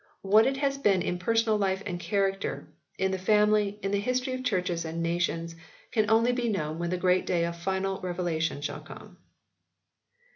What 0.23 0.47
it 0.47 0.57
has 0.57 0.79
been 0.79 1.03
in 1.03 1.19
personal 1.19 1.59
life 1.59 1.83
and 1.85 1.99
character, 1.99 2.67
in 2.97 3.11
the 3.11 3.19
family, 3.19 3.77
in 3.83 3.91
the 3.91 3.99
history 3.99 4.33
of 4.33 4.43
churches 4.43 4.83
and 4.83 5.03
nations 5.03 5.55
can 5.91 6.09
only 6.09 6.31
be 6.31 6.49
known 6.49 6.79
when 6.79 6.89
the 6.89 6.97
great 6.97 7.27
day 7.27 7.45
of 7.45 7.55
final 7.55 8.01
revelation 8.01 8.61
shall 8.61 8.79
come. 8.81 9.17